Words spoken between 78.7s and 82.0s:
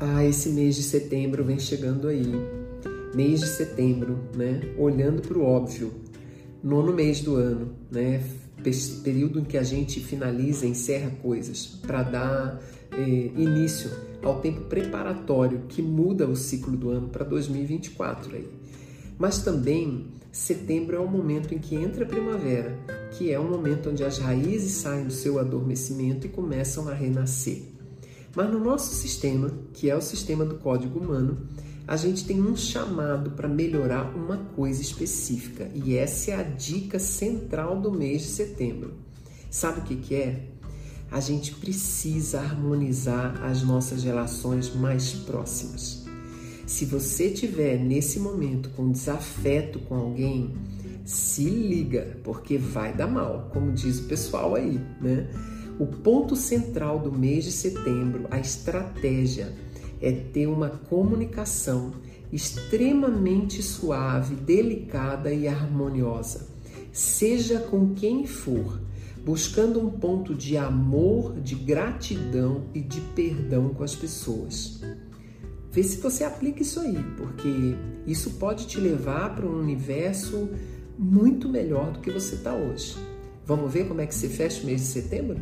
levar para um universo muito melhor do